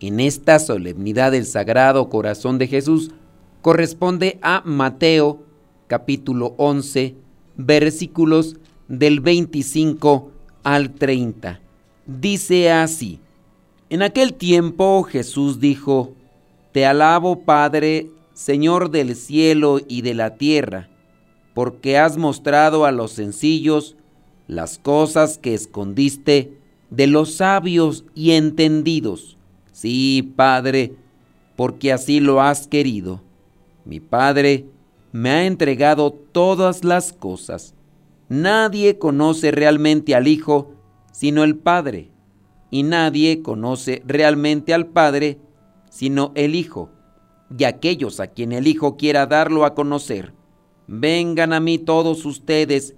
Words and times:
en 0.00 0.20
esta 0.20 0.58
solemnidad 0.58 1.32
del 1.32 1.46
Sagrado 1.46 2.08
Corazón 2.08 2.58
de 2.58 2.66
Jesús, 2.66 3.10
corresponde 3.62 4.38
a 4.42 4.62
Mateo 4.64 5.42
capítulo 5.86 6.54
11, 6.58 7.14
versículos 7.56 8.56
del 8.88 9.20
25 9.20 10.30
al 10.62 10.90
30. 10.94 11.60
Dice 12.06 12.70
así, 12.70 13.20
en 13.88 14.02
aquel 14.02 14.34
tiempo 14.34 15.02
Jesús 15.04 15.60
dijo, 15.60 16.12
Te 16.72 16.86
alabo 16.86 17.40
Padre, 17.40 18.10
Señor 18.34 18.90
del 18.90 19.16
cielo 19.16 19.80
y 19.88 20.02
de 20.02 20.14
la 20.14 20.36
tierra, 20.36 20.88
porque 21.54 21.98
has 21.98 22.16
mostrado 22.16 22.84
a 22.84 22.92
los 22.92 23.12
sencillos 23.12 23.96
las 24.46 24.78
cosas 24.78 25.38
que 25.38 25.54
escondiste 25.54 26.58
de 26.90 27.06
los 27.06 27.34
sabios 27.34 28.04
y 28.14 28.32
entendidos. 28.32 29.35
Sí, 29.76 30.32
Padre, 30.36 30.94
porque 31.54 31.92
así 31.92 32.18
lo 32.18 32.40
has 32.40 32.66
querido. 32.66 33.20
Mi 33.84 34.00
Padre 34.00 34.64
me 35.12 35.28
ha 35.28 35.44
entregado 35.44 36.12
todas 36.12 36.82
las 36.82 37.12
cosas. 37.12 37.74
Nadie 38.30 38.96
conoce 38.96 39.50
realmente 39.50 40.14
al 40.14 40.28
Hijo 40.28 40.72
sino 41.12 41.44
el 41.44 41.56
Padre, 41.56 42.08
y 42.70 42.84
nadie 42.84 43.42
conoce 43.42 44.02
realmente 44.06 44.72
al 44.72 44.86
Padre 44.86 45.40
sino 45.90 46.32
el 46.36 46.54
Hijo, 46.54 46.88
y 47.58 47.64
aquellos 47.64 48.18
a 48.18 48.28
quien 48.28 48.52
el 48.52 48.66
Hijo 48.66 48.96
quiera 48.96 49.26
darlo 49.26 49.66
a 49.66 49.74
conocer. 49.74 50.32
Vengan 50.86 51.52
a 51.52 51.60
mí 51.60 51.76
todos 51.76 52.24
ustedes 52.24 52.94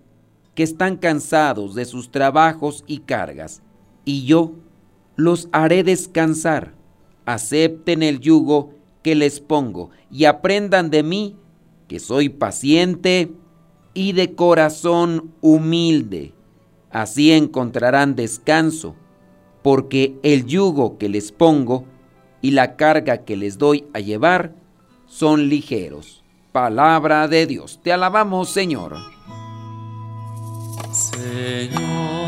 que 0.55 0.63
están 0.63 0.97
cansados 0.97 1.75
de 1.75 1.85
sus 1.85 2.13
trabajos 2.13 2.85
y 2.87 2.98
cargas, 2.98 3.63
y 4.05 4.27
yo 4.27 4.53
los 5.19 5.48
haré 5.52 5.83
descansar. 5.83 6.74
Acepten 7.27 8.02
el 8.02 8.20
yugo 8.20 8.70
que 9.02 9.14
les 9.14 9.41
pongo 9.41 9.91
y 10.11 10.24
aprendan 10.24 10.91
de 10.91 11.02
mí, 11.02 11.36
que 11.88 11.98
soy 11.98 12.30
paciente 12.30 13.33
y 13.92 14.12
de 14.12 14.34
corazón 14.34 15.34
humilde. 15.42 16.33
Así 16.91 17.33
encontrarán 17.33 18.14
descanso, 18.14 18.94
porque 19.62 20.16
el 20.22 20.46
yugo 20.46 20.96
que 20.98 21.08
les 21.08 21.33
pongo 21.33 21.84
y 22.41 22.52
la 22.52 22.77
carga 22.77 23.24
que 23.24 23.36
les 23.36 23.58
doy 23.58 23.86
a 23.92 23.98
llevar 23.98 24.55
son 25.06 25.48
ligeros. 25.48 26.22
Palabra 26.52 27.27
de 27.27 27.46
Dios. 27.46 27.80
Te 27.83 27.92
alabamos, 27.92 28.50
Señor. 28.50 28.94
Señor 30.92 32.28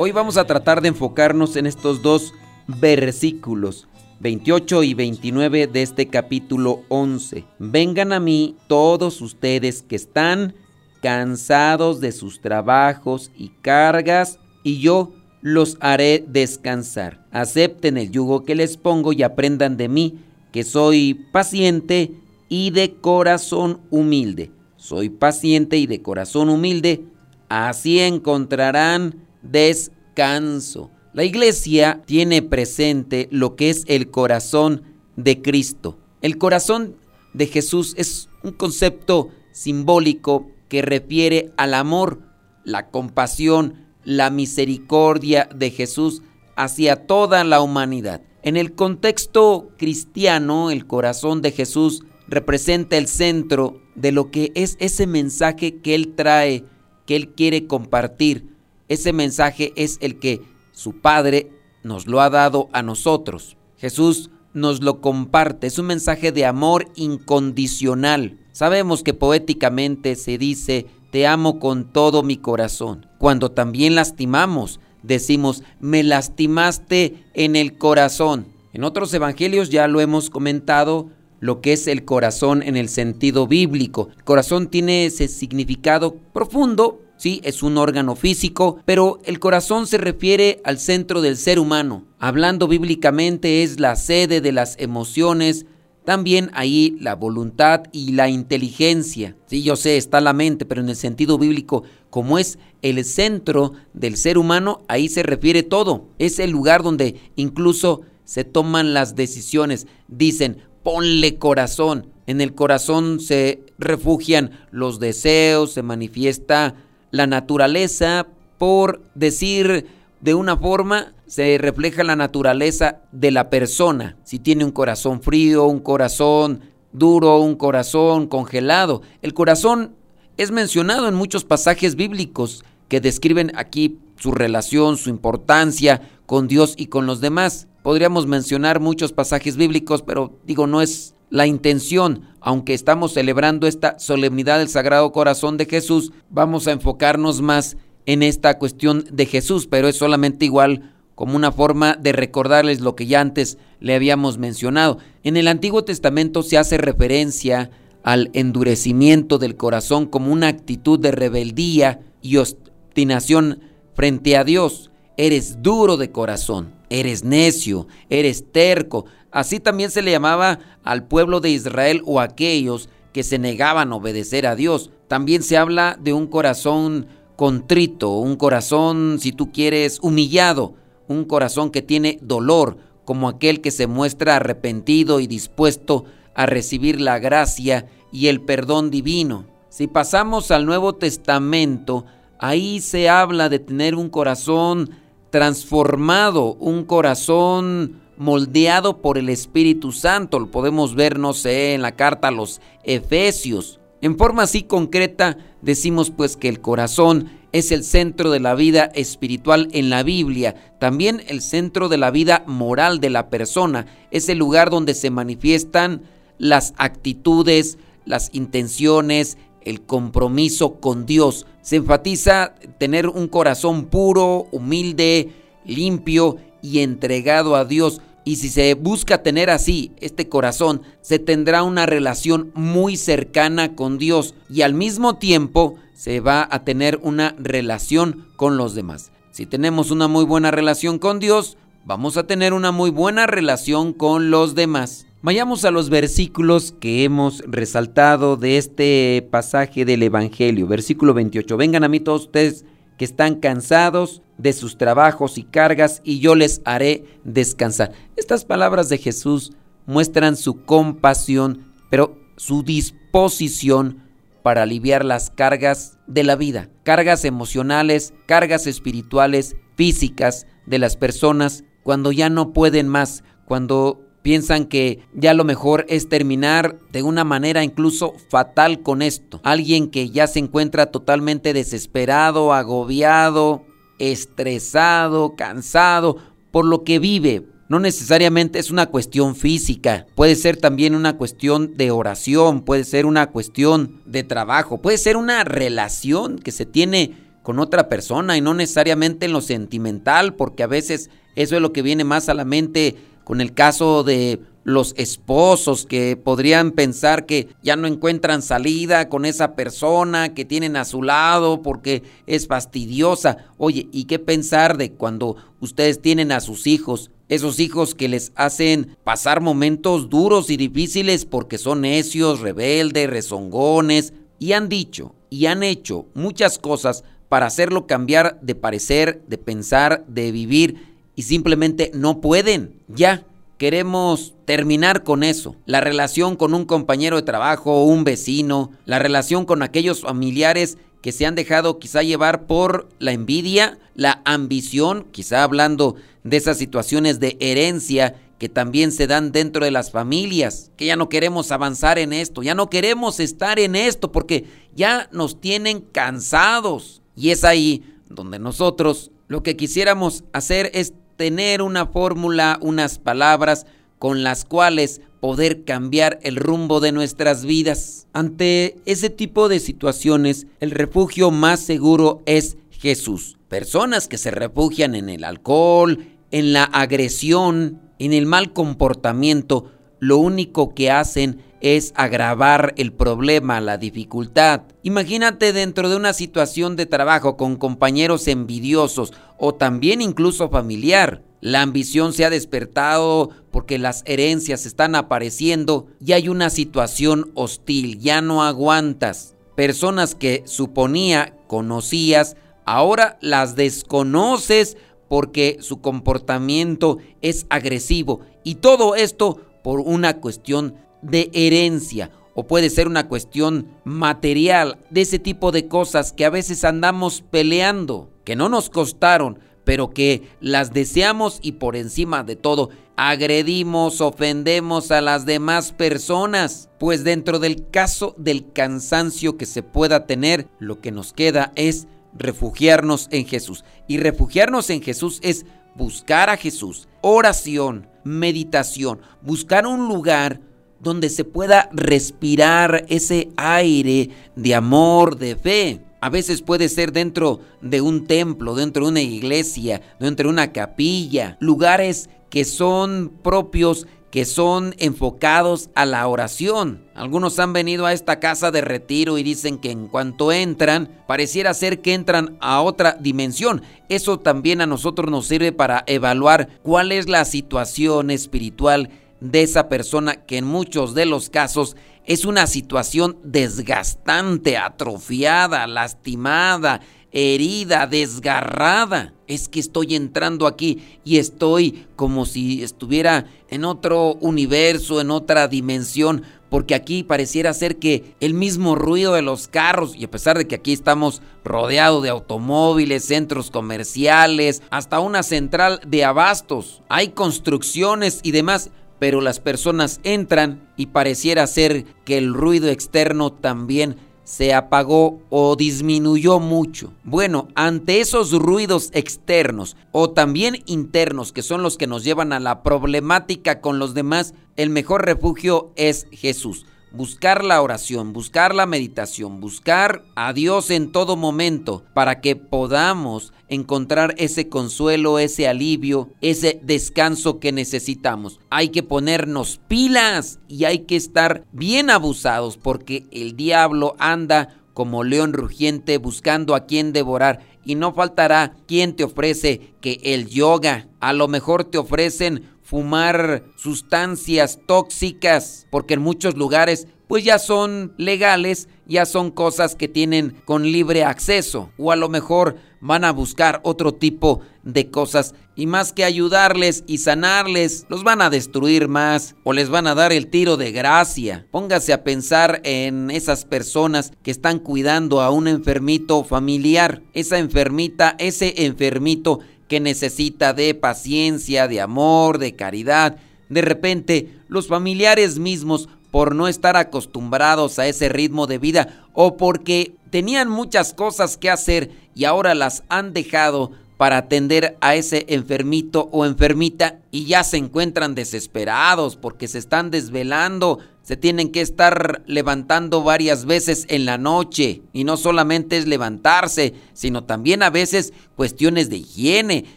Hoy 0.00 0.12
vamos 0.12 0.36
a 0.36 0.44
tratar 0.44 0.80
de 0.80 0.86
enfocarnos 0.86 1.56
en 1.56 1.66
estos 1.66 2.02
dos 2.02 2.32
versículos. 2.68 3.88
28 4.20 4.84
y 4.84 4.94
29 4.94 5.66
de 5.66 5.82
este 5.82 6.06
capítulo 6.06 6.84
11. 6.86 7.44
Vengan 7.58 8.12
a 8.12 8.20
mí 8.20 8.54
todos 8.68 9.20
ustedes 9.20 9.82
que 9.82 9.96
están 9.96 10.54
cansados 11.02 12.00
de 12.00 12.12
sus 12.12 12.40
trabajos 12.40 13.32
y 13.36 13.48
cargas, 13.60 14.38
y 14.62 14.78
yo 14.78 15.14
los 15.40 15.76
haré 15.80 16.24
descansar. 16.28 17.26
Acepten 17.32 17.96
el 17.96 18.12
yugo 18.12 18.44
que 18.44 18.54
les 18.54 18.76
pongo 18.76 19.12
y 19.12 19.24
aprendan 19.24 19.76
de 19.76 19.88
mí, 19.88 20.20
que 20.52 20.62
soy 20.62 21.14
paciente 21.32 22.12
y 22.48 22.70
de 22.70 22.94
corazón 22.94 23.80
humilde. 23.90 24.52
Soy 24.76 25.08
paciente 25.08 25.76
y 25.76 25.88
de 25.88 26.02
corazón 26.02 26.50
humilde, 26.50 27.02
así 27.48 27.98
encontrarán 27.98 29.26
descanso. 29.42 30.90
La 31.12 31.24
iglesia 31.24 32.02
tiene 32.06 32.42
presente 32.42 33.28
lo 33.30 33.56
que 33.56 33.70
es 33.70 33.84
el 33.86 34.10
corazón 34.10 34.82
de 35.16 35.42
Cristo. 35.42 35.98
El 36.22 36.38
corazón 36.38 36.96
de 37.34 37.46
Jesús 37.46 37.94
es 37.96 38.28
un 38.42 38.52
concepto 38.52 39.30
simbólico 39.52 40.46
que 40.68 40.82
refiere 40.82 41.52
al 41.56 41.74
amor, 41.74 42.20
la 42.64 42.90
compasión, 42.90 43.86
la 44.04 44.30
misericordia 44.30 45.48
de 45.54 45.70
Jesús 45.70 46.22
hacia 46.56 47.06
toda 47.06 47.44
la 47.44 47.60
humanidad. 47.60 48.22
En 48.42 48.56
el 48.56 48.74
contexto 48.74 49.70
cristiano, 49.76 50.70
el 50.70 50.86
corazón 50.86 51.42
de 51.42 51.52
Jesús 51.52 52.04
representa 52.28 52.96
el 52.96 53.08
centro 53.08 53.80
de 53.94 54.12
lo 54.12 54.30
que 54.30 54.52
es 54.54 54.76
ese 54.80 55.06
mensaje 55.06 55.80
que 55.80 55.94
Él 55.94 56.14
trae, 56.14 56.64
que 57.06 57.16
Él 57.16 57.30
quiere 57.30 57.66
compartir. 57.66 58.56
Ese 58.88 59.12
mensaje 59.12 59.72
es 59.76 59.98
el 60.00 60.18
que 60.18 60.42
su 60.72 61.00
Padre 61.00 61.50
nos 61.82 62.06
lo 62.06 62.20
ha 62.20 62.30
dado 62.30 62.68
a 62.72 62.82
nosotros. 62.82 63.56
Jesús 63.76 64.30
nos 64.54 64.82
lo 64.82 65.00
comparte, 65.00 65.66
es 65.66 65.78
un 65.78 65.86
mensaje 65.86 66.32
de 66.32 66.46
amor 66.46 66.88
incondicional. 66.96 68.38
Sabemos 68.52 69.02
que 69.02 69.14
poéticamente 69.14 70.16
se 70.16 70.38
dice, 70.38 70.86
te 71.10 71.26
amo 71.26 71.58
con 71.58 71.92
todo 71.92 72.22
mi 72.22 72.36
corazón. 72.36 73.06
Cuando 73.18 73.50
también 73.50 73.94
lastimamos, 73.94 74.80
decimos, 75.02 75.62
me 75.80 76.02
lastimaste 76.02 77.24
en 77.34 77.56
el 77.56 77.78
corazón. 77.78 78.46
En 78.72 78.84
otros 78.84 79.12
evangelios 79.14 79.70
ya 79.70 79.88
lo 79.88 80.00
hemos 80.00 80.30
comentado, 80.30 81.08
lo 81.40 81.60
que 81.60 81.72
es 81.72 81.86
el 81.86 82.04
corazón 82.04 82.62
en 82.62 82.76
el 82.76 82.88
sentido 82.88 83.46
bíblico. 83.46 84.08
El 84.16 84.24
corazón 84.24 84.68
tiene 84.68 85.06
ese 85.06 85.28
significado 85.28 86.16
profundo, 86.32 87.00
sí, 87.18 87.42
es 87.44 87.62
un 87.62 87.76
órgano 87.76 88.16
físico, 88.16 88.78
pero 88.86 89.18
el 89.24 89.38
corazón 89.38 89.86
se 89.86 89.98
refiere 89.98 90.60
al 90.64 90.78
centro 90.78 91.20
del 91.20 91.36
ser 91.36 91.58
humano. 91.58 92.04
Hablando 92.18 92.66
bíblicamente 92.66 93.62
es 93.62 93.78
la 93.78 93.96
sede 93.96 94.40
de 94.40 94.52
las 94.52 94.76
emociones, 94.78 95.66
también 96.08 96.50
ahí 96.54 96.96
la 97.00 97.14
voluntad 97.14 97.82
y 97.92 98.12
la 98.12 98.30
inteligencia. 98.30 99.36
Sí, 99.44 99.62
yo 99.62 99.76
sé, 99.76 99.98
está 99.98 100.22
la 100.22 100.32
mente, 100.32 100.64
pero 100.64 100.80
en 100.80 100.88
el 100.88 100.96
sentido 100.96 101.36
bíblico, 101.36 101.82
como 102.08 102.38
es 102.38 102.58
el 102.80 103.04
centro 103.04 103.74
del 103.92 104.16
ser 104.16 104.38
humano, 104.38 104.80
ahí 104.88 105.10
se 105.10 105.22
refiere 105.22 105.62
todo. 105.62 106.06
Es 106.18 106.38
el 106.38 106.50
lugar 106.50 106.82
donde 106.82 107.16
incluso 107.36 108.00
se 108.24 108.44
toman 108.44 108.94
las 108.94 109.16
decisiones. 109.16 109.86
Dicen, 110.06 110.62
ponle 110.82 111.36
corazón. 111.36 112.06
En 112.26 112.40
el 112.40 112.54
corazón 112.54 113.20
se 113.20 113.60
refugian 113.78 114.52
los 114.70 115.00
deseos, 115.00 115.72
se 115.72 115.82
manifiesta 115.82 116.74
la 117.10 117.26
naturaleza, 117.26 118.26
por 118.58 119.02
decir 119.14 119.86
de 120.20 120.34
una 120.34 120.56
forma, 120.56 121.14
se 121.26 121.58
refleja 121.58 122.02
la 122.04 122.16
naturaleza 122.16 123.02
de 123.12 123.30
la 123.30 123.50
persona. 123.50 124.16
Si 124.24 124.38
tiene 124.38 124.64
un 124.64 124.72
corazón 124.72 125.22
frío, 125.22 125.66
un 125.66 125.80
corazón 125.80 126.60
duro, 126.92 127.38
un 127.38 127.54
corazón 127.54 128.26
congelado. 128.26 129.02
El 129.22 129.34
corazón 129.34 129.94
es 130.36 130.50
mencionado 130.50 131.08
en 131.08 131.14
muchos 131.14 131.44
pasajes 131.44 131.94
bíblicos 131.94 132.64
que 132.88 133.00
describen 133.00 133.52
aquí 133.54 133.98
su 134.16 134.32
relación, 134.32 134.96
su 134.96 135.10
importancia 135.10 136.00
con 136.26 136.48
Dios 136.48 136.74
y 136.76 136.86
con 136.86 137.06
los 137.06 137.20
demás. 137.20 137.68
Podríamos 137.82 138.26
mencionar 138.26 138.80
muchos 138.80 139.12
pasajes 139.12 139.56
bíblicos, 139.56 140.02
pero 140.02 140.38
digo, 140.44 140.66
no 140.66 140.82
es 140.82 141.14
la 141.30 141.46
intención, 141.46 142.22
aunque 142.40 142.74
estamos 142.74 143.12
celebrando 143.12 143.66
esta 143.66 143.98
solemnidad 143.98 144.58
del 144.58 144.68
Sagrado 144.68 145.12
Corazón 145.12 145.56
de 145.56 145.66
Jesús, 145.66 146.12
vamos 146.30 146.66
a 146.66 146.72
enfocarnos 146.72 147.42
más 147.42 147.76
en 148.06 148.22
esta 148.22 148.58
cuestión 148.58 149.04
de 149.10 149.26
Jesús, 149.26 149.66
pero 149.66 149.88
es 149.88 149.96
solamente 149.96 150.44
igual 150.44 150.94
como 151.14 151.36
una 151.36 151.52
forma 151.52 151.96
de 151.96 152.12
recordarles 152.12 152.80
lo 152.80 152.94
que 152.94 153.06
ya 153.06 153.20
antes 153.20 153.58
le 153.80 153.94
habíamos 153.94 154.38
mencionado. 154.38 154.98
En 155.24 155.36
el 155.36 155.48
Antiguo 155.48 155.84
Testamento 155.84 156.42
se 156.42 156.58
hace 156.58 156.78
referencia 156.78 157.70
al 158.04 158.30
endurecimiento 158.32 159.38
del 159.38 159.56
corazón 159.56 160.06
como 160.06 160.32
una 160.32 160.48
actitud 160.48 160.98
de 160.98 161.10
rebeldía 161.10 162.00
y 162.22 162.36
obstinación 162.36 163.60
frente 163.94 164.36
a 164.36 164.44
Dios. 164.44 164.90
Eres 165.16 165.60
duro 165.60 165.96
de 165.96 166.12
corazón, 166.12 166.72
eres 166.88 167.24
necio, 167.24 167.88
eres 168.08 168.44
terco. 168.52 169.06
Así 169.30 169.60
también 169.60 169.90
se 169.90 170.02
le 170.02 170.10
llamaba 170.10 170.58
al 170.84 171.06
pueblo 171.06 171.40
de 171.40 171.50
Israel 171.50 172.02
o 172.06 172.20
aquellos 172.20 172.88
que 173.12 173.22
se 173.22 173.38
negaban 173.38 173.92
a 173.92 173.96
obedecer 173.96 174.46
a 174.46 174.54
Dios. 174.56 174.90
También 175.06 175.42
se 175.42 175.56
habla 175.56 175.98
de 176.00 176.12
un 176.12 176.26
corazón 176.26 177.06
contrito, 177.36 178.10
un 178.18 178.36
corazón, 178.36 179.18
si 179.20 179.32
tú 179.32 179.52
quieres, 179.52 180.00
humillado, 180.02 180.74
un 181.06 181.24
corazón 181.24 181.70
que 181.70 181.82
tiene 181.82 182.18
dolor, 182.22 182.78
como 183.04 183.28
aquel 183.28 183.60
que 183.60 183.70
se 183.70 183.86
muestra 183.86 184.36
arrepentido 184.36 185.20
y 185.20 185.26
dispuesto 185.26 186.04
a 186.34 186.46
recibir 186.46 187.00
la 187.00 187.18
gracia 187.18 187.86
y 188.12 188.26
el 188.26 188.40
perdón 188.40 188.90
divino. 188.90 189.46
Si 189.68 189.86
pasamos 189.86 190.50
al 190.50 190.66
Nuevo 190.66 190.94
Testamento, 190.94 192.04
ahí 192.38 192.80
se 192.80 193.08
habla 193.08 193.48
de 193.48 193.58
tener 193.58 193.94
un 193.94 194.10
corazón 194.10 194.90
transformado, 195.30 196.54
un 196.54 196.84
corazón 196.84 198.00
moldeado 198.18 199.00
por 199.00 199.18
el 199.18 199.28
Espíritu 199.28 199.92
Santo. 199.92 200.38
Lo 200.38 200.50
podemos 200.50 200.94
ver, 200.94 201.18
no 201.18 201.32
sé, 201.32 201.74
en 201.74 201.82
la 201.82 201.92
carta 201.92 202.28
a 202.28 202.32
los 202.32 202.60
Efesios. 202.84 203.80
En 204.00 204.16
forma 204.16 204.44
así 204.44 204.62
concreta, 204.62 205.38
decimos 205.62 206.10
pues 206.10 206.36
que 206.36 206.48
el 206.48 206.60
corazón 206.60 207.30
es 207.52 207.72
el 207.72 207.82
centro 207.82 208.30
de 208.30 208.40
la 208.40 208.54
vida 208.54 208.84
espiritual 208.94 209.68
en 209.72 209.90
la 209.90 210.02
Biblia, 210.02 210.54
también 210.78 211.22
el 211.28 211.40
centro 211.40 211.88
de 211.88 211.96
la 211.96 212.10
vida 212.10 212.44
moral 212.46 213.00
de 213.00 213.10
la 213.10 213.30
persona, 213.30 213.86
es 214.10 214.28
el 214.28 214.38
lugar 214.38 214.70
donde 214.70 214.94
se 214.94 215.10
manifiestan 215.10 216.02
las 216.36 216.74
actitudes, 216.76 217.78
las 218.04 218.30
intenciones, 218.32 219.38
el 219.62 219.82
compromiso 219.82 220.80
con 220.80 221.06
Dios. 221.06 221.46
Se 221.62 221.76
enfatiza 221.76 222.54
tener 222.78 223.08
un 223.08 223.28
corazón 223.28 223.86
puro, 223.86 224.46
humilde, 224.52 225.30
limpio 225.64 226.36
y 226.62 226.80
entregado 226.80 227.56
a 227.56 227.64
Dios. 227.64 228.00
Y 228.24 228.36
si 228.36 228.48
se 228.48 228.74
busca 228.74 229.22
tener 229.22 229.50
así 229.50 229.92
este 230.00 230.28
corazón, 230.28 230.82
se 231.00 231.18
tendrá 231.18 231.62
una 231.62 231.86
relación 231.86 232.50
muy 232.54 232.96
cercana 232.96 233.74
con 233.74 233.98
Dios 233.98 234.34
y 234.50 234.62
al 234.62 234.74
mismo 234.74 235.16
tiempo 235.16 235.76
se 235.94 236.20
va 236.20 236.46
a 236.50 236.64
tener 236.64 237.00
una 237.02 237.34
relación 237.38 238.26
con 238.36 238.56
los 238.56 238.74
demás. 238.74 239.10
Si 239.30 239.46
tenemos 239.46 239.90
una 239.90 240.08
muy 240.08 240.24
buena 240.24 240.50
relación 240.50 240.98
con 240.98 241.20
Dios, 241.20 241.56
vamos 241.84 242.16
a 242.16 242.26
tener 242.26 242.52
una 242.52 242.70
muy 242.70 242.90
buena 242.90 243.26
relación 243.26 243.92
con 243.92 244.30
los 244.30 244.54
demás. 244.54 245.06
Vayamos 245.20 245.64
a 245.64 245.72
los 245.72 245.90
versículos 245.90 246.72
que 246.78 247.02
hemos 247.02 247.42
resaltado 247.46 248.36
de 248.36 248.56
este 248.56 249.26
pasaje 249.32 249.84
del 249.84 250.04
Evangelio. 250.04 250.68
Versículo 250.68 251.12
28. 251.14 251.56
Vengan 251.56 251.82
a 251.82 251.88
mí 251.88 251.98
todos 251.98 252.26
ustedes 252.26 252.64
que 252.98 253.04
están 253.04 253.36
cansados 253.36 254.22
de 254.36 254.52
sus 254.52 254.76
trabajos 254.76 255.38
y 255.38 255.44
cargas 255.44 256.02
y 256.04 256.20
yo 256.20 256.34
les 256.34 256.60
haré 256.64 257.04
descansar. 257.24 257.92
Estas 258.16 258.44
palabras 258.44 258.88
de 258.88 258.98
Jesús 258.98 259.52
muestran 259.86 260.36
su 260.36 260.64
compasión, 260.64 261.72
pero 261.90 262.18
su 262.36 262.62
disposición 262.62 264.02
para 264.42 264.62
aliviar 264.62 265.04
las 265.04 265.30
cargas 265.30 265.98
de 266.06 266.24
la 266.24 266.36
vida, 266.36 266.68
cargas 266.82 267.24
emocionales, 267.24 268.14
cargas 268.26 268.66
espirituales, 268.66 269.56
físicas 269.76 270.46
de 270.66 270.78
las 270.78 270.96
personas 270.96 271.64
cuando 271.82 272.12
ya 272.12 272.28
no 272.28 272.52
pueden 272.52 272.88
más, 272.88 273.24
cuando 273.46 274.07
piensan 274.28 274.66
que 274.66 274.98
ya 275.14 275.32
lo 275.32 275.42
mejor 275.42 275.86
es 275.88 276.10
terminar 276.10 276.76
de 276.92 277.02
una 277.02 277.24
manera 277.24 277.64
incluso 277.64 278.12
fatal 278.28 278.82
con 278.82 279.00
esto. 279.00 279.40
Alguien 279.42 279.88
que 279.88 280.10
ya 280.10 280.26
se 280.26 280.38
encuentra 280.38 280.90
totalmente 280.90 281.54
desesperado, 281.54 282.52
agobiado, 282.52 283.64
estresado, 283.98 285.34
cansado 285.34 286.18
por 286.50 286.66
lo 286.66 286.84
que 286.84 286.98
vive, 286.98 287.46
no 287.70 287.80
necesariamente 287.80 288.58
es 288.58 288.70
una 288.70 288.88
cuestión 288.88 289.34
física, 289.34 290.04
puede 290.14 290.34
ser 290.34 290.58
también 290.58 290.94
una 290.94 291.16
cuestión 291.16 291.78
de 291.78 291.90
oración, 291.90 292.66
puede 292.66 292.84
ser 292.84 293.06
una 293.06 293.30
cuestión 293.30 294.02
de 294.04 294.24
trabajo, 294.24 294.82
puede 294.82 294.98
ser 294.98 295.16
una 295.16 295.42
relación 295.42 296.38
que 296.38 296.52
se 296.52 296.66
tiene 296.66 297.14
con 297.42 297.58
otra 297.58 297.88
persona 297.88 298.36
y 298.36 298.42
no 298.42 298.52
necesariamente 298.52 299.24
en 299.24 299.32
lo 299.32 299.40
sentimental, 299.40 300.34
porque 300.34 300.64
a 300.64 300.66
veces 300.66 301.08
eso 301.34 301.56
es 301.56 301.62
lo 301.62 301.72
que 301.72 301.80
viene 301.80 302.04
más 302.04 302.28
a 302.28 302.34
la 302.34 302.44
mente 302.44 302.96
con 303.28 303.42
el 303.42 303.52
caso 303.52 304.04
de 304.04 304.40
los 304.64 304.94
esposos 304.96 305.84
que 305.84 306.16
podrían 306.16 306.70
pensar 306.70 307.26
que 307.26 307.48
ya 307.62 307.76
no 307.76 307.86
encuentran 307.86 308.40
salida 308.40 309.10
con 309.10 309.26
esa 309.26 309.54
persona 309.54 310.32
que 310.32 310.46
tienen 310.46 310.76
a 310.76 310.86
su 310.86 311.02
lado 311.02 311.60
porque 311.60 312.02
es 312.26 312.46
fastidiosa. 312.46 313.36
Oye, 313.58 313.86
¿y 313.92 314.04
qué 314.04 314.18
pensar 314.18 314.78
de 314.78 314.92
cuando 314.92 315.36
ustedes 315.60 316.00
tienen 316.00 316.32
a 316.32 316.40
sus 316.40 316.66
hijos? 316.66 317.10
Esos 317.28 317.60
hijos 317.60 317.94
que 317.94 318.08
les 318.08 318.32
hacen 318.34 318.96
pasar 319.04 319.42
momentos 319.42 320.08
duros 320.08 320.48
y 320.48 320.56
difíciles 320.56 321.26
porque 321.26 321.58
son 321.58 321.82
necios, 321.82 322.40
rebeldes, 322.40 323.10
rezongones 323.10 324.14
y 324.38 324.52
han 324.52 324.70
dicho 324.70 325.14
y 325.28 325.44
han 325.46 325.62
hecho 325.62 326.06
muchas 326.14 326.58
cosas 326.58 327.04
para 327.28 327.44
hacerlo 327.44 327.86
cambiar 327.86 328.40
de 328.40 328.54
parecer, 328.54 329.22
de 329.28 329.36
pensar, 329.36 330.06
de 330.08 330.32
vivir 330.32 330.88
y 331.18 331.22
simplemente 331.22 331.90
no 331.94 332.20
pueden. 332.20 332.80
Ya, 332.86 333.24
queremos 333.56 334.34
terminar 334.44 335.02
con 335.02 335.24
eso. 335.24 335.56
La 335.66 335.80
relación 335.80 336.36
con 336.36 336.54
un 336.54 336.64
compañero 336.64 337.16
de 337.16 337.22
trabajo 337.22 337.82
un 337.82 338.04
vecino, 338.04 338.70
la 338.84 339.00
relación 339.00 339.44
con 339.44 339.64
aquellos 339.64 340.02
familiares 340.02 340.78
que 341.02 341.10
se 341.10 341.26
han 341.26 341.34
dejado 341.34 341.80
quizá 341.80 342.04
llevar 342.04 342.46
por 342.46 342.88
la 343.00 343.10
envidia, 343.10 343.80
la 343.96 344.22
ambición, 344.26 345.08
quizá 345.10 345.42
hablando 345.42 345.96
de 346.22 346.36
esas 346.36 346.56
situaciones 346.56 347.18
de 347.18 347.36
herencia 347.40 348.14
que 348.38 348.48
también 348.48 348.92
se 348.92 349.08
dan 349.08 349.32
dentro 349.32 349.64
de 349.64 349.72
las 349.72 349.90
familias, 349.90 350.70
que 350.76 350.86
ya 350.86 350.94
no 350.94 351.08
queremos 351.08 351.50
avanzar 351.50 351.98
en 351.98 352.12
esto, 352.12 352.44
ya 352.44 352.54
no 352.54 352.70
queremos 352.70 353.18
estar 353.18 353.58
en 353.58 353.74
esto 353.74 354.12
porque 354.12 354.44
ya 354.76 355.08
nos 355.10 355.40
tienen 355.40 355.80
cansados. 355.80 357.02
Y 357.16 357.30
es 357.30 357.42
ahí 357.42 357.82
donde 358.08 358.38
nosotros 358.38 359.10
lo 359.28 359.42
que 359.42 359.56
quisiéramos 359.56 360.24
hacer 360.32 360.70
es 360.74 360.94
tener 361.18 361.62
una 361.62 361.84
fórmula, 361.84 362.58
unas 362.62 362.98
palabras 362.98 363.66
con 363.98 364.22
las 364.22 364.44
cuales 364.44 365.02
poder 365.20 365.64
cambiar 365.64 366.20
el 366.22 366.36
rumbo 366.36 366.78
de 366.78 366.92
nuestras 366.92 367.44
vidas. 367.44 368.06
Ante 368.12 368.76
ese 368.86 369.10
tipo 369.10 369.48
de 369.48 369.58
situaciones, 369.58 370.46
el 370.60 370.70
refugio 370.70 371.32
más 371.32 371.58
seguro 371.58 372.22
es 372.24 372.56
Jesús. 372.70 373.36
Personas 373.48 374.06
que 374.06 374.16
se 374.16 374.30
refugian 374.30 374.94
en 374.94 375.08
el 375.08 375.24
alcohol, 375.24 376.06
en 376.30 376.52
la 376.52 376.62
agresión, 376.62 377.80
en 377.98 378.12
el 378.12 378.24
mal 378.24 378.52
comportamiento, 378.52 379.72
lo 379.98 380.18
único 380.18 380.72
que 380.72 380.92
hacen 380.92 381.42
es 381.60 381.92
agravar 381.96 382.74
el 382.76 382.92
problema, 382.92 383.60
la 383.60 383.78
dificultad. 383.78 384.62
Imagínate 384.82 385.52
dentro 385.52 385.88
de 385.88 385.96
una 385.96 386.12
situación 386.12 386.76
de 386.76 386.86
trabajo 386.86 387.36
con 387.36 387.56
compañeros 387.56 388.28
envidiosos 388.28 389.12
o 389.38 389.54
también 389.54 390.00
incluso 390.00 390.48
familiar. 390.50 391.22
La 391.40 391.62
ambición 391.62 392.12
se 392.12 392.24
ha 392.24 392.30
despertado 392.30 393.30
porque 393.50 393.78
las 393.78 394.02
herencias 394.06 394.66
están 394.66 394.94
apareciendo 394.94 395.86
y 396.04 396.12
hay 396.12 396.28
una 396.28 396.50
situación 396.50 397.30
hostil, 397.34 397.98
ya 398.00 398.20
no 398.20 398.42
aguantas. 398.42 399.34
Personas 399.54 400.14
que 400.14 400.42
suponía 400.46 401.34
conocías, 401.46 402.36
ahora 402.64 403.18
las 403.20 403.54
desconoces 403.54 404.76
porque 405.08 405.58
su 405.60 405.80
comportamiento 405.80 406.98
es 407.22 407.46
agresivo 407.48 408.20
y 408.44 408.56
todo 408.56 408.94
esto 408.94 409.40
por 409.62 409.80
una 409.80 410.20
cuestión 410.20 410.74
de 411.02 411.30
herencia 411.32 412.10
o 412.34 412.46
puede 412.46 412.70
ser 412.70 412.86
una 412.86 413.08
cuestión 413.08 413.66
material, 413.82 414.78
de 414.90 415.00
ese 415.00 415.18
tipo 415.18 415.50
de 415.50 415.66
cosas 415.66 416.12
que 416.12 416.24
a 416.24 416.30
veces 416.30 416.62
andamos 416.64 417.24
peleando, 417.28 418.10
que 418.22 418.36
no 418.36 418.48
nos 418.48 418.70
costaron, 418.70 419.40
pero 419.64 419.90
que 419.90 420.22
las 420.40 420.72
deseamos 420.72 421.40
y 421.42 421.52
por 421.52 421.74
encima 421.74 422.22
de 422.22 422.36
todo 422.36 422.70
agredimos, 422.96 424.00
ofendemos 424.00 424.90
a 424.90 425.00
las 425.00 425.26
demás 425.26 425.72
personas. 425.72 426.68
Pues 426.78 427.04
dentro 427.04 427.38
del 427.38 427.68
caso 427.70 428.14
del 428.18 428.52
cansancio 428.52 429.36
que 429.36 429.46
se 429.46 429.62
pueda 429.62 430.06
tener, 430.06 430.48
lo 430.58 430.80
que 430.80 430.92
nos 430.92 431.12
queda 431.12 431.52
es 431.54 431.88
refugiarnos 432.12 433.08
en 433.10 433.26
Jesús. 433.26 433.64
Y 433.86 433.98
refugiarnos 433.98 434.70
en 434.70 434.80
Jesús 434.80 435.18
es 435.22 435.44
buscar 435.74 436.30
a 436.30 436.36
Jesús, 436.36 436.88
oración, 437.00 437.88
meditación, 438.04 439.00
buscar 439.22 439.66
un 439.66 439.88
lugar 439.88 440.40
donde 440.80 441.10
se 441.10 441.24
pueda 441.24 441.68
respirar 441.72 442.84
ese 442.88 443.30
aire 443.36 444.10
de 444.36 444.54
amor, 444.54 445.16
de 445.16 445.36
fe. 445.36 445.80
A 446.00 446.10
veces 446.10 446.42
puede 446.42 446.68
ser 446.68 446.92
dentro 446.92 447.40
de 447.60 447.80
un 447.80 448.06
templo, 448.06 448.54
dentro 448.54 448.84
de 448.84 448.90
una 448.90 449.00
iglesia, 449.00 449.82
dentro 449.98 450.28
de 450.28 450.32
una 450.32 450.52
capilla, 450.52 451.36
lugares 451.40 452.08
que 452.30 452.44
son 452.44 453.12
propios, 453.22 453.86
que 454.10 454.24
son 454.24 454.74
enfocados 454.78 455.70
a 455.74 455.84
la 455.84 456.06
oración. 456.06 456.84
Algunos 456.94 457.38
han 457.38 457.52
venido 457.52 457.84
a 457.84 457.92
esta 457.92 458.20
casa 458.20 458.50
de 458.50 458.60
retiro 458.60 459.18
y 459.18 459.22
dicen 459.22 459.58
que 459.58 459.70
en 459.70 459.88
cuanto 459.88 460.32
entran, 460.32 461.02
pareciera 461.06 461.52
ser 461.52 461.80
que 461.80 461.94
entran 461.94 462.38
a 462.40 462.62
otra 462.62 462.96
dimensión. 462.98 463.62
Eso 463.88 464.18
también 464.18 464.60
a 464.60 464.66
nosotros 464.66 465.10
nos 465.10 465.26
sirve 465.26 465.52
para 465.52 465.84
evaluar 465.86 466.48
cuál 466.62 466.92
es 466.92 467.08
la 467.08 467.24
situación 467.24 468.10
espiritual 468.10 468.90
de 469.20 469.42
esa 469.42 469.68
persona 469.68 470.24
que 470.26 470.38
en 470.38 470.44
muchos 470.44 470.94
de 470.94 471.06
los 471.06 471.30
casos 471.30 471.76
es 472.04 472.24
una 472.24 472.46
situación 472.46 473.18
desgastante, 473.22 474.56
atrofiada, 474.56 475.66
lastimada, 475.66 476.80
herida, 477.12 477.86
desgarrada. 477.86 479.12
Es 479.26 479.48
que 479.48 479.60
estoy 479.60 479.94
entrando 479.94 480.46
aquí 480.46 480.82
y 481.04 481.18
estoy 481.18 481.86
como 481.96 482.24
si 482.24 482.62
estuviera 482.62 483.26
en 483.50 483.64
otro 483.64 484.14
universo, 484.20 485.00
en 485.00 485.10
otra 485.10 485.48
dimensión, 485.48 486.22
porque 486.48 486.74
aquí 486.74 487.02
pareciera 487.02 487.52
ser 487.52 487.76
que 487.76 488.14
el 488.20 488.32
mismo 488.32 488.74
ruido 488.74 489.12
de 489.12 489.20
los 489.20 489.48
carros, 489.48 489.94
y 489.94 490.04
a 490.04 490.10
pesar 490.10 490.38
de 490.38 490.46
que 490.46 490.54
aquí 490.54 490.72
estamos 490.72 491.20
rodeados 491.44 492.02
de 492.02 492.08
automóviles, 492.08 493.04
centros 493.04 493.50
comerciales, 493.50 494.62
hasta 494.70 495.00
una 495.00 495.22
central 495.22 495.80
de 495.86 496.04
abastos, 496.04 496.82
hay 496.88 497.08
construcciones 497.08 498.20
y 498.22 498.30
demás, 498.30 498.70
pero 498.98 499.20
las 499.20 499.40
personas 499.40 500.00
entran 500.02 500.68
y 500.76 500.86
pareciera 500.86 501.46
ser 501.46 501.84
que 502.04 502.18
el 502.18 502.34
ruido 502.34 502.68
externo 502.68 503.32
también 503.32 503.96
se 504.24 504.52
apagó 504.52 505.22
o 505.30 505.56
disminuyó 505.56 506.38
mucho. 506.38 506.92
Bueno, 507.02 507.48
ante 507.54 508.00
esos 508.00 508.32
ruidos 508.32 508.90
externos 508.92 509.76
o 509.90 510.10
también 510.10 510.62
internos 510.66 511.32
que 511.32 511.42
son 511.42 511.62
los 511.62 511.78
que 511.78 511.86
nos 511.86 512.04
llevan 512.04 512.34
a 512.34 512.40
la 512.40 512.62
problemática 512.62 513.62
con 513.62 513.78
los 513.78 513.94
demás, 513.94 514.34
el 514.56 514.68
mejor 514.68 515.06
refugio 515.06 515.72
es 515.76 516.06
Jesús 516.10 516.66
buscar 516.90 517.44
la 517.44 517.60
oración, 517.62 518.12
buscar 518.12 518.54
la 518.54 518.66
meditación, 518.66 519.40
buscar 519.40 520.04
a 520.14 520.32
Dios 520.32 520.70
en 520.70 520.92
todo 520.92 521.16
momento 521.16 521.84
para 521.94 522.20
que 522.20 522.36
podamos 522.36 523.32
encontrar 523.48 524.14
ese 524.18 524.48
consuelo, 524.48 525.18
ese 525.18 525.48
alivio, 525.48 526.10
ese 526.20 526.60
descanso 526.62 527.38
que 527.40 527.52
necesitamos. 527.52 528.40
Hay 528.50 528.68
que 528.68 528.82
ponernos 528.82 529.60
pilas 529.68 530.38
y 530.48 530.64
hay 530.64 530.80
que 530.80 530.96
estar 530.96 531.44
bien 531.52 531.90
abusados 531.90 532.56
porque 532.56 533.06
el 533.10 533.36
diablo 533.36 533.94
anda 533.98 534.58
como 534.74 535.02
león 535.02 535.32
rugiente 535.32 535.98
buscando 535.98 536.54
a 536.54 536.66
quien 536.66 536.92
devorar 536.92 537.40
y 537.64 537.74
no 537.74 537.92
faltará 537.92 538.54
quien 538.66 538.94
te 538.94 539.04
ofrece 539.04 539.74
que 539.80 540.00
el 540.02 540.28
yoga, 540.28 540.88
a 541.00 541.12
lo 541.12 541.26
mejor 541.28 541.64
te 541.64 541.78
ofrecen 541.78 542.44
fumar 542.62 543.44
sustancias 543.56 544.60
tóxicas, 544.66 545.66
porque 545.70 545.94
en 545.94 546.02
muchos 546.02 546.36
lugares 546.36 546.86
pues 547.08 547.24
ya 547.24 547.38
son 547.38 547.94
legales, 547.96 548.68
ya 548.88 549.06
son 549.06 549.30
cosas 549.30 549.76
que 549.76 549.86
tienen 549.86 550.34
con 550.44 550.64
libre 550.64 551.04
acceso, 551.04 551.70
o 551.76 551.92
a 551.92 551.96
lo 551.96 552.08
mejor 552.08 552.56
van 552.80 553.04
a 553.04 553.12
buscar 553.12 553.60
otro 553.62 553.92
tipo 553.92 554.40
de 554.62 554.90
cosas 554.90 555.34
y 555.58 555.66
más 555.66 555.92
que 555.92 556.04
ayudarles 556.04 556.84
y 556.86 556.98
sanarles, 556.98 557.84
los 557.88 558.04
van 558.04 558.22
a 558.22 558.30
destruir 558.30 558.86
más 558.86 559.34
o 559.42 559.52
les 559.52 559.70
van 559.70 559.88
a 559.88 559.96
dar 559.96 560.12
el 560.12 560.28
tiro 560.28 560.56
de 560.56 560.70
gracia. 560.70 561.46
Póngase 561.50 561.92
a 561.92 562.04
pensar 562.04 562.60
en 562.62 563.10
esas 563.10 563.44
personas 563.44 564.12
que 564.22 564.30
están 564.30 564.60
cuidando 564.60 565.20
a 565.20 565.30
un 565.30 565.48
enfermito 565.48 566.22
familiar, 566.22 567.02
esa 567.12 567.38
enfermita, 567.38 568.14
ese 568.20 568.66
enfermito 568.66 569.40
que 569.66 569.80
necesita 569.80 570.52
de 570.52 570.74
paciencia, 570.74 571.66
de 571.66 571.80
amor, 571.80 572.38
de 572.38 572.54
caridad. 572.54 573.16
De 573.48 573.60
repente, 573.60 574.30
los 574.46 574.68
familiares 574.68 575.40
mismos, 575.40 575.88
por 576.18 576.34
no 576.34 576.48
estar 576.48 576.76
acostumbrados 576.76 577.78
a 577.78 577.86
ese 577.86 578.08
ritmo 578.08 578.48
de 578.48 578.58
vida 578.58 579.04
o 579.12 579.36
porque 579.36 579.94
tenían 580.10 580.50
muchas 580.50 580.92
cosas 580.92 581.36
que 581.36 581.48
hacer 581.48 581.92
y 582.12 582.24
ahora 582.24 582.56
las 582.56 582.82
han 582.88 583.12
dejado 583.12 583.70
para 583.96 584.16
atender 584.16 584.76
a 584.80 584.96
ese 584.96 585.26
enfermito 585.28 586.08
o 586.10 586.26
enfermita 586.26 586.98
y 587.12 587.26
ya 587.26 587.44
se 587.44 587.56
encuentran 587.56 588.16
desesperados 588.16 589.14
porque 589.14 589.46
se 589.46 589.58
están 589.58 589.92
desvelando, 589.92 590.80
se 591.08 591.16
tienen 591.16 591.52
que 591.52 591.62
estar 591.62 592.22
levantando 592.26 593.02
varias 593.02 593.46
veces 593.46 593.86
en 593.88 594.04
la 594.04 594.18
noche. 594.18 594.82
Y 594.92 595.04
no 595.04 595.16
solamente 595.16 595.78
es 595.78 595.86
levantarse, 595.86 596.74
sino 596.92 597.24
también 597.24 597.62
a 597.62 597.70
veces 597.70 598.12
cuestiones 598.36 598.90
de 598.90 598.98
higiene, 598.98 599.64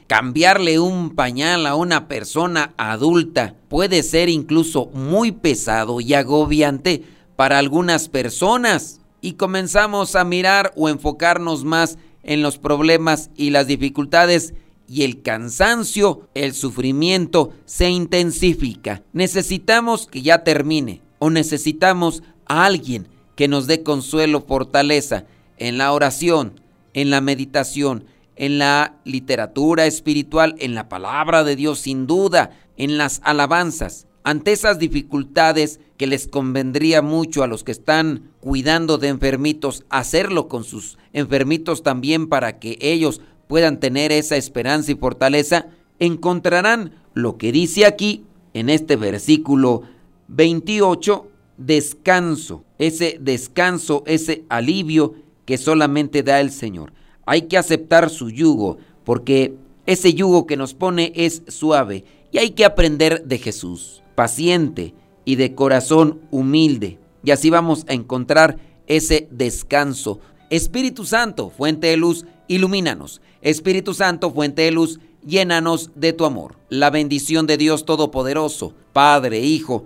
cambiarle 0.07 0.77
un 0.77 1.11
pañal 1.15 1.67
a 1.67 1.75
una 1.75 2.09
persona 2.09 2.73
adulta 2.75 3.55
puede 3.69 4.03
ser 4.03 4.27
incluso 4.27 4.87
muy 4.87 5.31
pesado 5.31 6.01
y 6.01 6.15
agobiante 6.15 7.03
para 7.37 7.59
algunas 7.59 8.09
personas. 8.09 8.99
Y 9.21 9.35
comenzamos 9.35 10.17
a 10.17 10.25
mirar 10.25 10.73
o 10.75 10.89
enfocarnos 10.89 11.63
más 11.63 11.97
en 12.23 12.41
los 12.41 12.57
problemas 12.57 13.29
y 13.37 13.51
las 13.51 13.67
dificultades 13.67 14.53
y 14.85 15.03
el 15.03 15.21
cansancio, 15.21 16.27
el 16.33 16.53
sufrimiento 16.53 17.53
se 17.63 17.89
intensifica. 17.89 19.03
Necesitamos 19.13 20.07
que 20.07 20.23
ya 20.23 20.43
termine 20.43 20.99
o 21.23 21.29
necesitamos 21.29 22.23
a 22.47 22.65
alguien 22.65 23.07
que 23.35 23.47
nos 23.47 23.67
dé 23.67 23.83
consuelo, 23.83 24.41
fortaleza 24.41 25.25
en 25.59 25.77
la 25.77 25.93
oración, 25.93 26.59
en 26.95 27.11
la 27.11 27.21
meditación, 27.21 28.05
en 28.35 28.57
la 28.57 28.95
literatura 29.05 29.85
espiritual, 29.85 30.55
en 30.57 30.73
la 30.73 30.89
palabra 30.89 31.43
de 31.43 31.55
Dios 31.55 31.77
sin 31.77 32.07
duda, 32.07 32.57
en 32.75 32.97
las 32.97 33.21
alabanzas. 33.23 34.07
Ante 34.23 34.51
esas 34.51 34.79
dificultades 34.79 35.79
que 35.97 36.07
les 36.07 36.27
convendría 36.27 37.03
mucho 37.03 37.43
a 37.43 37.47
los 37.47 37.63
que 37.63 37.71
están 37.71 38.31
cuidando 38.39 38.97
de 38.97 39.09
enfermitos, 39.09 39.85
hacerlo 39.91 40.47
con 40.47 40.63
sus 40.63 40.97
enfermitos 41.13 41.83
también 41.83 42.29
para 42.29 42.57
que 42.57 42.79
ellos 42.81 43.21
puedan 43.47 43.79
tener 43.79 44.11
esa 44.11 44.37
esperanza 44.37 44.91
y 44.91 44.95
fortaleza, 44.95 45.67
encontrarán 45.99 46.93
lo 47.13 47.37
que 47.37 47.51
dice 47.51 47.85
aquí 47.85 48.25
en 48.55 48.71
este 48.71 48.95
versículo 48.95 49.83
28, 50.31 51.27
descanso, 51.57 52.63
ese 52.77 53.17
descanso, 53.19 54.03
ese 54.07 54.45
alivio 54.49 55.15
que 55.45 55.57
solamente 55.57 56.23
da 56.23 56.39
el 56.39 56.51
Señor. 56.51 56.93
Hay 57.25 57.43
que 57.43 57.57
aceptar 57.57 58.09
su 58.09 58.29
yugo, 58.29 58.77
porque 59.03 59.55
ese 59.85 60.13
yugo 60.13 60.47
que 60.47 60.57
nos 60.57 60.73
pone 60.73 61.11
es 61.15 61.43
suave 61.47 62.05
y 62.31 62.37
hay 62.37 62.51
que 62.51 62.65
aprender 62.65 63.25
de 63.25 63.37
Jesús 63.39 64.01
paciente 64.15 64.93
y 65.25 65.35
de 65.35 65.55
corazón 65.55 66.21
humilde. 66.31 66.99
Y 67.23 67.31
así 67.31 67.49
vamos 67.49 67.85
a 67.87 67.93
encontrar 67.93 68.57
ese 68.87 69.27
descanso. 69.31 70.19
Espíritu 70.49 71.05
Santo, 71.05 71.49
fuente 71.49 71.87
de 71.87 71.97
luz, 71.97 72.25
ilumínanos. 72.47 73.21
Espíritu 73.41 73.93
Santo, 73.93 74.31
fuente 74.31 74.61
de 74.63 74.71
luz, 74.71 74.99
llénanos 75.25 75.91
de 75.95 76.13
tu 76.13 76.25
amor. 76.25 76.55
La 76.69 76.89
bendición 76.89 77.47
de 77.47 77.57
Dios 77.57 77.85
Todopoderoso, 77.85 78.73
Padre, 78.93 79.39
Hijo 79.39 79.85